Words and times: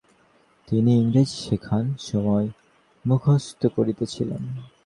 তিনি 0.67 0.91
ইংরেজি 0.95 1.35
শেখার 1.43 1.85
সময় 1.99 2.47
মুখস্থ 3.05 3.61
করেছিলেন। 3.75 4.43